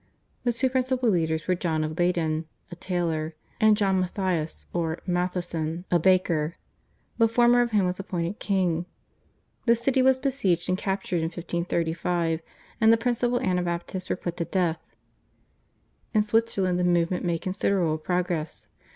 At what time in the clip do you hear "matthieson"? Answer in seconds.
5.05-5.83